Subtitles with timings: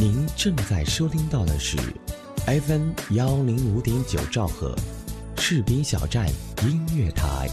[0.00, 1.76] 您正在收听到的是
[2.46, 4.74] FM 幺零五点九兆赫，
[5.36, 6.26] 士兵小站
[6.62, 7.50] 音乐台。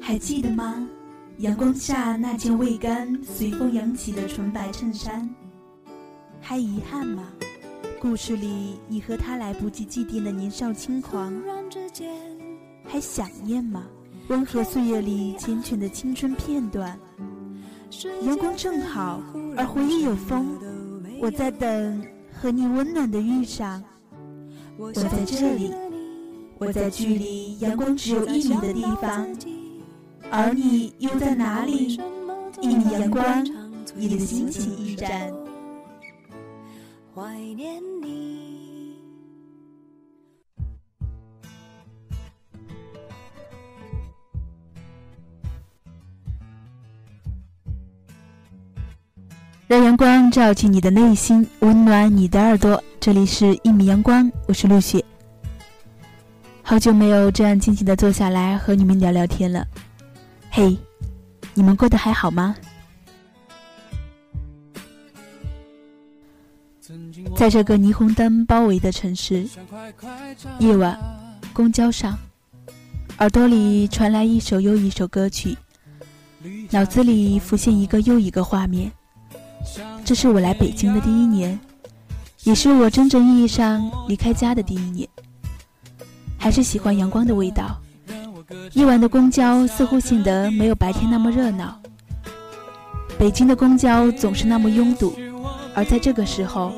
[0.00, 0.88] 还记得吗？
[1.38, 5.32] 阳光下那件未干、随风扬起的纯白衬衫。
[6.40, 7.28] 还遗憾吗？
[8.04, 11.32] 故事里你和他来不及祭奠的年少轻狂，
[12.84, 13.82] 还想念吗？
[14.28, 16.98] 温和岁月里缱绻的青春片段。
[18.26, 19.22] 阳光正好，
[19.56, 20.54] 而回忆有风。
[21.18, 23.82] 我在等和你温暖的遇上。
[24.76, 25.72] 我在这里，
[26.58, 29.26] 我在距离阳光只有一米的地方，
[30.30, 31.98] 而你又在哪里？
[32.60, 33.42] 一米阳光，
[33.94, 35.32] 你的心情驿站。
[37.14, 38.98] 怀念你。
[49.68, 52.82] 让阳光照进你的内心，温暖你的耳朵。
[52.98, 55.04] 这里是《一米阳光》，我是陆雪。
[56.64, 59.64] 好久没有这样静静的坐下来和你们聊聊天了。
[60.50, 60.76] 嘿，
[61.54, 62.56] 你们过得还好吗？
[67.36, 69.46] 在这个霓虹灯包围的城市，
[70.60, 70.98] 夜晚，
[71.52, 72.16] 公交上，
[73.18, 75.56] 耳朵里传来一首又一首歌曲，
[76.70, 78.90] 脑子里浮现一个又一个画面。
[80.04, 81.58] 这是我来北京的第一年，
[82.44, 85.08] 也是我真正意义上离开家的第一年。
[86.38, 87.78] 还是喜欢阳光的味道。
[88.74, 91.80] 夜晚的公交似乎显得没有白天那么热闹。
[93.18, 95.14] 北京的公交总是那么拥堵，
[95.74, 96.72] 而在这个时候。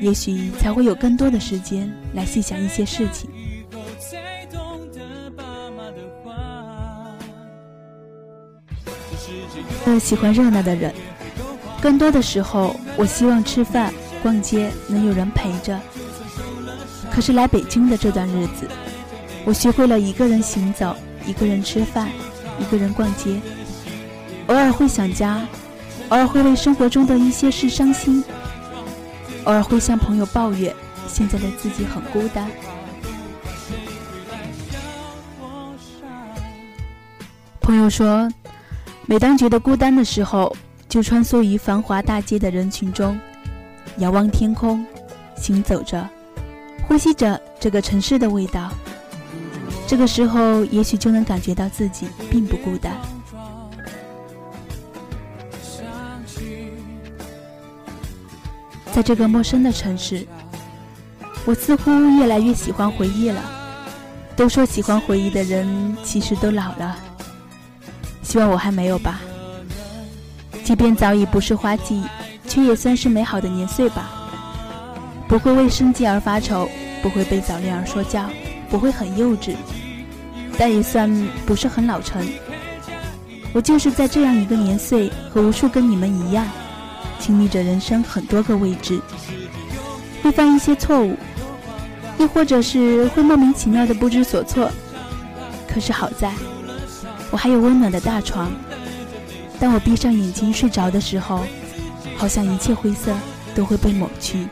[0.00, 3.28] 也许才会有更多的时间来细想一些事情。
[9.84, 10.94] 个喜欢热闹的人，
[11.80, 13.92] 更多的时候，我希望吃饭、
[14.22, 15.78] 逛街能有人陪着。
[17.10, 18.68] 可是来北京的这段日子，
[19.44, 20.94] 我学会了一个人行走，
[21.26, 22.08] 一个人吃饭，
[22.60, 23.40] 一个人逛街。
[24.48, 25.46] 偶尔会想家，
[26.10, 28.22] 偶尔会为生活中的一些事伤心。
[29.48, 30.74] 偶尔会向朋友抱怨，
[31.06, 32.46] 现在的自己很孤单。
[37.62, 38.30] 朋友说，
[39.06, 40.54] 每当觉得孤单的时候，
[40.86, 43.18] 就穿梭于繁华大街的人群中，
[43.96, 44.84] 仰望天空，
[45.34, 46.06] 行走着，
[46.86, 48.70] 呼吸着这个城市的味道。
[49.86, 52.92] 这个时候，也许就能感觉到自己并不孤单。
[58.98, 60.26] 在这个陌生的城市，
[61.44, 61.88] 我似乎
[62.18, 63.40] 越来越喜欢回忆了。
[64.34, 66.96] 都说喜欢回忆的人其实都老了，
[68.24, 69.20] 希望我还没有吧。
[70.64, 72.02] 即便早已不是花季，
[72.48, 74.10] 却也算是美好的年岁吧。
[75.28, 76.68] 不会为生计而发愁，
[77.00, 78.28] 不会被早恋而说教，
[78.68, 79.54] 不会很幼稚，
[80.58, 81.08] 但也算
[81.46, 82.28] 不是很老成。
[83.52, 86.44] 我就是在这样一个年岁，和无数跟你们一样。
[87.18, 89.00] 经历着人生很多个未知，
[90.22, 91.16] 会犯一些错误，
[92.18, 94.70] 又或者是会莫名其妙的不知所措。
[95.68, 96.32] 可是好在，
[97.30, 98.50] 我还有温暖的大床。
[99.60, 101.44] 当我闭上眼睛睡着的时候，
[102.16, 103.12] 好像一切灰色
[103.54, 104.48] 都会被抹去。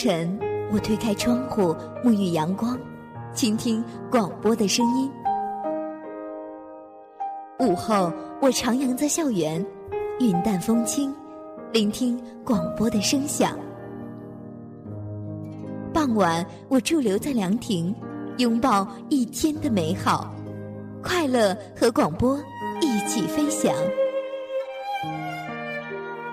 [0.00, 0.38] 晨，
[0.70, 1.74] 我推开窗户，
[2.04, 2.78] 沐浴阳光，
[3.34, 5.10] 倾听广播的声音。
[7.58, 9.66] 午后，我徜徉在校园，
[10.20, 11.12] 云淡风轻，
[11.72, 13.58] 聆听广播的声响。
[15.92, 17.92] 傍晚，我驻留在凉亭，
[18.36, 20.32] 拥抱一天的美好，
[21.02, 22.38] 快乐和广播
[22.80, 23.74] 一起飞翔。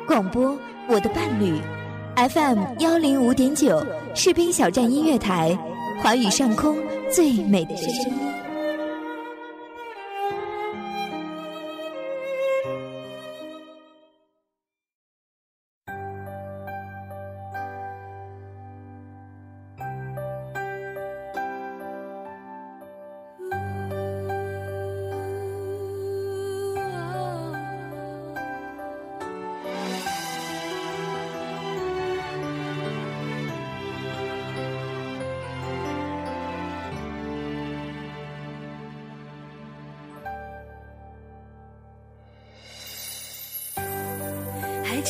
[0.05, 0.55] 广播，
[0.87, 1.59] 我的伴侣
[2.15, 5.57] ，FM 幺零五点九，士兵小站音乐台，
[6.01, 6.77] 华语上空
[7.13, 8.34] 最美的声音。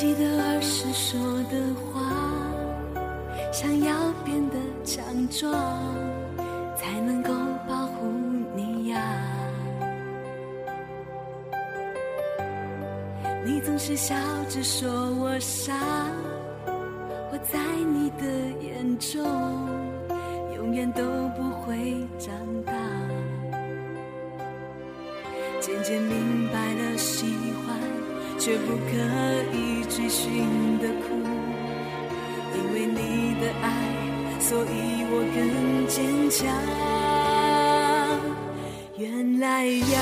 [0.06, 1.19] 记得儿时说
[1.50, 2.00] 的话，
[3.52, 3.92] 想要
[4.24, 5.52] 变得强壮，
[6.75, 7.34] 才能够
[7.68, 8.06] 保护
[8.56, 9.02] 你呀。
[13.44, 14.16] 你总是笑
[14.48, 15.74] 着说我傻，
[17.31, 17.57] 我在
[17.92, 18.25] 你的
[18.62, 19.24] 眼中
[20.56, 21.02] 永远都
[21.36, 22.31] 不会长
[22.63, 22.74] 大。
[25.60, 26.75] 渐渐明白。
[28.45, 28.92] 却不可
[29.57, 31.18] 以追寻的苦，
[32.53, 33.68] 因为你的爱，
[34.39, 34.69] 所以
[35.09, 35.38] 我更
[35.88, 36.45] 坚强。
[38.97, 39.97] 原来呀，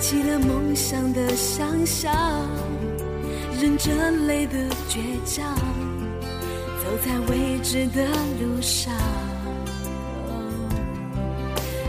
[0.00, 2.10] 起了梦想的想象，
[3.60, 4.58] 忍着泪的
[4.88, 5.54] 倔强。
[6.82, 8.06] 走在未知的
[8.40, 8.92] 路上，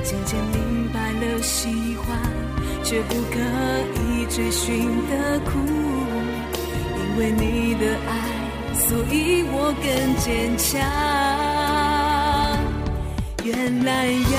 [0.04, 2.06] 渐渐明白了喜欢，
[2.84, 3.40] 却不可
[4.04, 5.52] 以追寻的苦。
[6.98, 8.12] 因为你的爱，
[8.76, 10.70] 所以我更坚强。
[13.44, 14.38] 原来呀，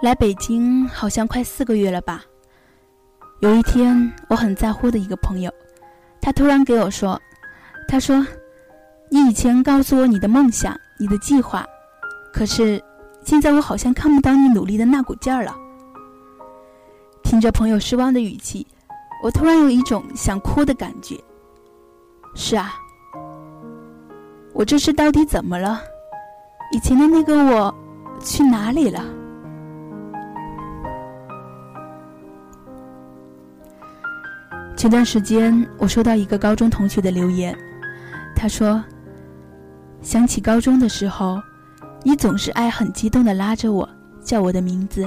[0.00, 2.22] 来北京好像快四个月了吧。
[3.40, 5.52] 有一天，我很在乎的一个朋友，
[6.20, 7.20] 他突然给我说
[7.88, 8.24] ：“他说，
[9.10, 11.66] 你以前告诉我你的梦想、你的计划，
[12.32, 12.80] 可是
[13.24, 15.56] 现在我好像看不到你努力的那股劲儿了。”
[17.24, 18.64] 听着朋友失望的语气，
[19.20, 21.18] 我突然有一种想哭的感觉。
[22.36, 22.72] 是啊，
[24.54, 25.82] 我这是到底怎么了？
[26.72, 27.74] 以前的那个我
[28.22, 29.04] 去哪里了？
[34.78, 37.52] 前段时间，我收到一个高中同学的留言，
[38.32, 38.80] 他说
[40.00, 41.42] ：“想起高中的时候，
[42.04, 43.88] 你总是爱很激动的拉着我，
[44.22, 45.04] 叫我的名字，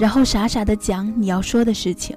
[0.00, 2.16] 然后傻傻的讲你要说的事情。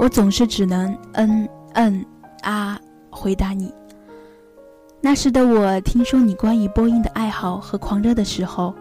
[0.00, 2.04] 我总是只能嗯嗯
[2.42, 2.76] 啊
[3.08, 3.72] 回答你。
[5.00, 8.74] 那时的我，听说你关于播音的爱好和狂热的时候，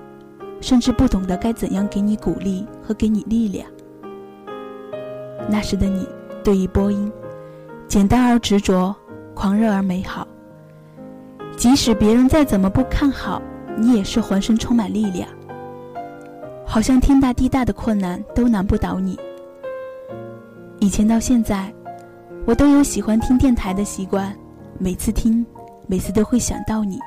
[0.61, 3.69] 甚至不懂得该怎样给你鼓励和给你力量。”
[5.49, 6.07] 那时的你，
[6.43, 7.11] 对于播音，
[7.87, 8.93] 简单而执着，
[9.33, 10.27] 狂热而美好。
[11.55, 13.41] 即使别人再怎么不看好，
[13.77, 15.27] 你也是浑身充满力量，
[16.65, 19.17] 好像天大地大的困难都难不倒你。
[20.79, 21.73] 以前到现在，
[22.45, 24.35] 我都有喜欢听电台的习惯，
[24.77, 25.45] 每次听，
[25.87, 26.99] 每次都会想到你。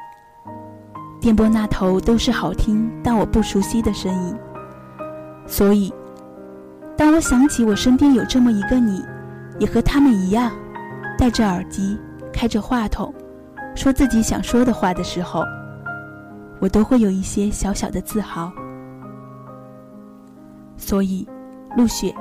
[1.20, 4.34] 电波那头都是好听但我不熟悉的声音，
[5.46, 5.92] 所以。
[7.00, 9.02] 当我想起我身边有这么一个你，
[9.58, 10.52] 也和他们一样，
[11.16, 11.98] 戴着耳机，
[12.30, 13.10] 开着话筒，
[13.74, 15.42] 说自己想说的话的时候，
[16.60, 18.52] 我都会有一些小小的自豪。
[20.76, 21.26] 所以，
[21.74, 22.14] 陆雪，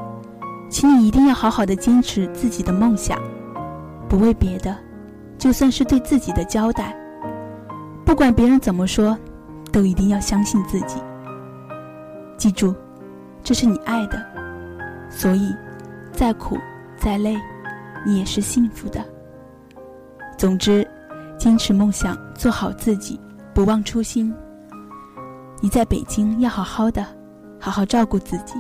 [0.70, 3.20] 请你一定要好好的坚持自己的梦想，
[4.08, 4.74] 不为别的，
[5.38, 6.96] 就算是对自己的交代。
[8.06, 9.18] 不管别人怎么说，
[9.74, 11.02] 都一定要相信自己。
[12.38, 12.74] 记住，
[13.44, 14.39] 这是你爱的。
[15.10, 15.54] 所以，
[16.14, 16.58] 再苦
[16.98, 17.36] 再累，
[18.06, 19.04] 你也是幸福的。
[20.38, 20.88] 总之，
[21.38, 23.20] 坚持梦想，做好自己，
[23.54, 24.34] 不忘初心。
[25.62, 27.06] 你在北京要好好的，
[27.60, 28.54] 好好照顾自己。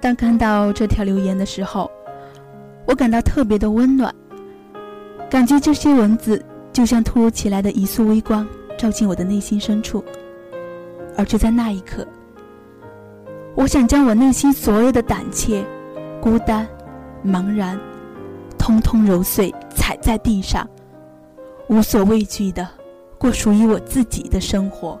[0.00, 1.88] 当看到这条留言的时候，
[2.86, 4.12] 我感到特别的温暖，
[5.30, 8.48] 感觉这些文字就像突如其来的一束微光，
[8.78, 10.02] 照进我的内心深处。
[11.16, 12.06] 而就在那一刻，
[13.54, 15.64] 我想将我内心所有的胆怯、
[16.20, 16.66] 孤单、
[17.24, 17.78] 茫然，
[18.58, 20.68] 通通揉碎，踩在地上，
[21.68, 22.66] 无所畏惧的
[23.18, 25.00] 过属于我自己的生活。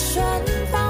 [0.00, 0.89] 是顺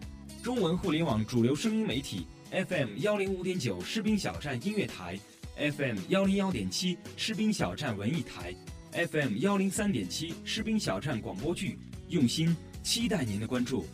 [0.43, 5.19] 中文互联网主流声音媒体 FM 幺零五点九士兵小站音乐台
[5.55, 8.51] ，FM 幺零幺点七士兵小站文艺台
[8.91, 11.77] ，FM 幺零三点七士兵小站广播剧，
[12.07, 13.85] 用心期待您的关注。